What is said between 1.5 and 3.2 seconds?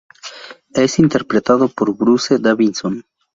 por Bruce Davison.